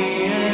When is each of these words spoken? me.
me. 0.00 0.49